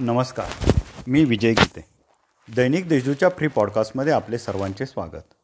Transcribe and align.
नमस्कार 0.00 0.46
मी 1.06 1.24
विजय 1.24 1.52
गीते. 1.52 1.84
दैनिक 2.56 2.88
देशदूच्या 2.88 3.28
फ्री 3.28 3.48
पॉडकास्टमध्ये 3.48 4.12
आपले 4.12 4.38
सर्वांचे 4.38 4.86
स्वागत. 4.86 5.34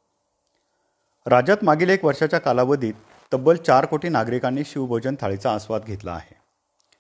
राज्यात 1.27 1.57
मागील 1.63 1.91
एक 1.91 2.05
वर्षाच्या 2.05 2.39
कालावधीत 2.39 2.95
तब्बल 3.33 3.57
चार 3.57 3.85
कोटी 3.85 4.09
नागरिकांनी 4.09 4.63
शिवभोजन 4.67 5.15
थाळीचा 5.21 5.53
आस्वाद 5.55 5.83
घेतला 5.85 6.13
आहे. 6.13 6.35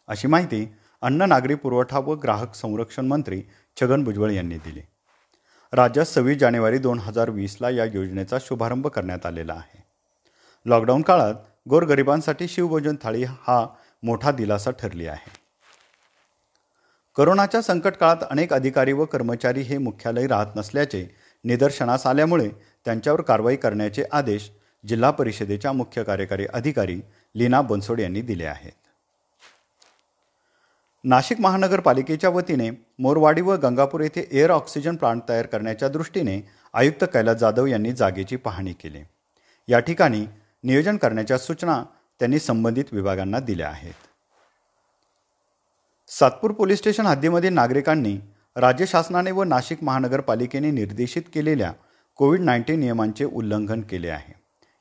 अशी 0.08 0.28
माहिती 0.28 0.74
अन्न 1.02 1.22
नागरी 1.22 1.54
पुरवठा 1.54 1.98
व 1.98 2.14
ग्राहक 2.14 2.54
संरक्षण 2.54 3.06
मंत्री 3.06 3.42
छगन 3.80 4.04
भुजबळ 4.04 4.30
यांनी 4.30 4.58
दिली. 4.58 4.80
राज्यात 5.72 6.06
सव्वीस 6.06 6.38
जानेवारी 6.38 6.78
दोन 6.78 6.98
हजार 6.98 7.30
वीसला 7.30 7.70
या 7.70 7.84
योजनेचा 7.84 8.38
शुभारंभ 8.38 8.86
करण्यात 8.86 9.26
आलेला 9.26 9.54
आहे. 9.54 9.84
लॉकडाऊन 10.66 11.02
काळात 11.02 11.34
गोरगरिबांसाठी 11.68 12.48
शिवभोजन 12.48 12.96
थाळी 13.02 13.24
हा 13.24 13.66
मोठा 14.02 14.30
दिलासा 14.30 14.70
ठरली 14.70 15.06
आहे. 15.06 15.37
करोनाच्या 17.18 17.60
संकट 17.62 17.92
काळात 17.92 18.16
अनेक 18.30 18.52
अधिकारी 18.52 18.92
व 18.92 19.04
कर्मचारी 19.04 19.60
हे 19.60 19.78
मुख्यालय 19.78 20.26
राहत 20.26 20.56
नसल्याचे 20.56 21.06
निदर्शनास 21.44 22.06
आल्यामुळे 22.06 22.48
त्यांच्यावर 22.84 23.20
कारवाई 23.20 23.56
करण्याचे 23.56 24.04
आदेश 24.12 24.50
जिल्हा 24.84 25.10
परिषदेच्या 25.10 25.72
मुख्य 25.72 26.02
कार्यकारी 26.02 26.46
अधिकारी 26.46 27.00
लीना 27.34 27.60
बनसोड 27.60 28.00
यांनी 28.00 28.22
दिले 28.22 28.44
आहेत. 28.44 28.72
नाशिक 31.04 31.40
महानगरपालिकेच्या 31.40 32.30
वतीने 32.30 32.70
मोरवाडी 32.98 33.42
व 33.42 33.56
गंगापूर 33.56 34.00
येथे 34.00 34.28
एअर 34.30 34.50
ऑक्सिजन 34.50 34.96
प्लांट 34.96 35.22
तयार 35.28 35.46
करण्याच्या 35.46 35.88
दृष्टीने 35.88 36.40
आयुक्त 36.74 37.04
कैलास 37.04 37.36
जाधव 37.36 37.66
यांनी 37.66 37.92
जागेची 37.92 38.36
पाहणी 38.36 38.72
केली. 38.72 39.02
या 39.68 39.78
ठिकाणी 39.78 40.26
नियोजन 40.64 40.96
करण्याच्या 40.96 41.38
सूचना 41.38 41.84
त्यांनी 42.20 42.38
संबंधित 42.38 42.84
विभागांना 42.92 43.40
दिल्या 43.40 43.68
आहेत. 43.68 44.07
सातपूर 46.10 46.52
पोलीस 46.52 46.78
स्टेशन 46.78 47.06
हद्दीमध्ये 47.06 47.48
नागरिकांनी 47.50 48.16
राज्य 48.56 48.86
शासनाने 48.86 49.30
व 49.30 49.42
नाशिक 49.44 49.82
महानगरपालिकेने 49.84 50.70
निर्देशित 50.70 51.22
केलेल्या 51.34 51.72
कोविड 52.18 52.40
नाईन्टीन 52.40 52.80
नियमांचे 52.80 53.24
उल्लंघन 53.24 53.80
केले 53.80 54.08
आहे. 54.08 54.32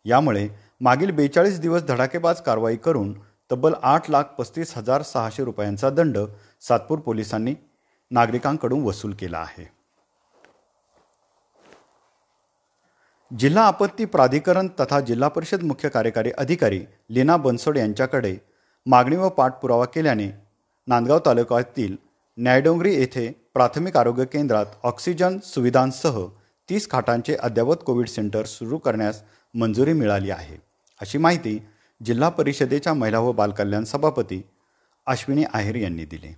यामुळे 0.06 0.48
मागील 0.82 1.12
बेचाळीस 1.12 1.60
दिवस 1.60 1.84
धडाकेबाज 1.88 2.42
कारवाई 2.42 2.76
करून 2.76 3.14
तब्बल 3.52 3.74
आठ 3.82 4.10
लाख 4.10 4.24
पस्तीस 4.38 4.74
हजार 4.78 5.02
सहाशे 5.02 5.44
रुपयांचा 5.44 5.90
दंड 5.90 6.18
सातपूर 6.68 7.00
पोलिसांनी 7.00 7.56
नागरिकांकडून 8.12 8.84
वसूल 8.84 9.14
केला 9.20 9.40
आहे. 9.40 9.70
जिल्हा 13.32 13.68
आपत्ती 13.68 14.06
प्राधिकरण 14.06 14.68
तथा 14.80 15.00
जिल्हा 15.00 15.30
परिषद 15.30 15.64
मुख्य 15.64 15.90
कार्यकारी 15.90 16.32
अधिकारी 16.38 16.84
लीना 17.10 17.38
बनसोड 17.38 17.78
यांच्याकडे 17.78 18.38
मागणी 18.86 19.16
व 19.16 19.30
पाठपुरावा 19.30 19.86
केल्याने 19.86 20.47
नांदगाव 20.88 21.20
तालुक्यातील 21.26 21.96
न्यायडोंगरी 22.38 22.94
येथे 22.96 23.32
प्राथमिक 23.54 23.98
आरोग्य 23.98 24.26
केंद्रात 24.26 24.66
ऑक्सिजन 24.84 25.38
सुविधांसह 25.44 26.26
तीस 26.70 26.90
खाटांचे 26.90 27.36
अद्ययावत 27.36 27.76
कोविड 27.86 28.08
सेंटर 28.08 28.46
सुरू 28.46 28.78
करण्यास 28.78 29.22
मंजुरी 29.54 29.94
मिळाली 29.94 30.32
आहे. 30.32 30.58
अशी 31.02 31.18
माहिती 31.18 31.60
जिल्हा 32.06 32.30
परिषदेच्या 32.30 32.94
महिला 32.94 33.20
व 33.20 33.32
बालकल्याण 33.32 33.84
सभापती 33.84 34.42
अश्विनी 35.08 35.44
आहेर 35.54 35.76
यांनी 35.76 36.06
दिली. 36.06 36.34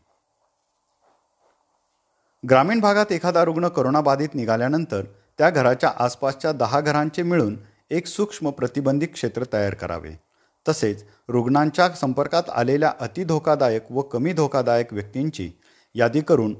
ग्रामीण 2.50 2.80
भागात 2.80 3.12
एखादा 3.12 3.44
रुग्ण 3.44 3.68
करोनाबाधित 3.68 4.36
निघाल्यानंतर 4.36 5.02
त्या 5.38 5.50
घराच्या 5.50 5.92
आसपासच्या 6.00 6.52
दहा 6.52 6.82
घरांचे 6.82 7.24
मिळून 7.24 7.58
एक 7.90 8.08
सूक्ष्म 8.08 8.50
प्रतिबंधित 8.50 9.08
क्षेत्र 9.14 9.44
तयार 9.54 9.74
करावे. 9.74 10.29
तसेच 10.68 11.04
रुग्णांच्या 11.30 11.90
संपर्कात 11.90 12.50
आलेल्या 12.50 12.92
अतिधोकादायक 13.00 13.92
व 13.92 14.02
कमी 14.02 14.34
धोकादायक 14.34 14.94
व्यक्तींची 14.94 15.52
यादी 15.96 16.22
करून 16.22 16.54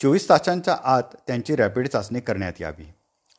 चोवीस 0.00 0.28
तासांच्या 0.28 0.76
आत 0.84 1.16
त्यांची 1.26 1.56
रॅपिड 1.56 1.88
चाचणी 1.88 2.20
करण्यात 2.20 2.60
यावी. 2.60 2.84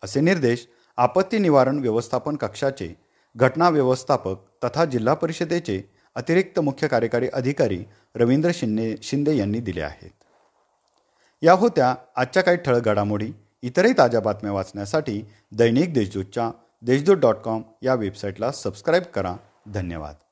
असे 0.03 0.21
निर्देश 0.21 0.67
आपत्ती 0.97 1.37
निवारण 1.37 1.79
व्यवस्थापन 1.79 2.35
कक्षाचे 2.35 2.93
घटना 3.35 3.69
व्यवस्थापक 3.69 4.37
तथा 4.63 4.85
जिल्हा 4.85 5.13
परिषदेचे 5.13 5.81
अतिरिक्त 6.15 6.59
मुख्य 6.59 6.87
कार्यकारी 6.87 7.27
अधिकारी 7.33 7.83
रवींद्र 8.15 8.51
शिंदे 8.53 8.95
शिंदे 9.01 9.35
यांनी 9.37 9.59
दिले 9.59 9.81
आहेत. 9.81 10.09
या 11.41 11.53
होत्या 11.53 11.93
आजच्या 12.15 12.43
काही 12.43 12.57
ठळक 12.57 12.85
घडामोडी 12.85 13.31
इतरही 13.63 13.93
ताज्या 13.97 14.19
बातम्या 14.21 14.51
वाचण्यासाठी 14.51 15.21
दैनिक 15.51 15.93
देशदूतच्या 15.93 16.49
देशदूत 16.81 17.17
डॉट 17.17 17.35
कॉम 17.35 17.61
या 17.81 17.93
वेबसाईटला 17.95 18.51
सबस्क्राईब 18.51 19.03
करा 19.03 19.35
धन्यवाद. 19.69 20.30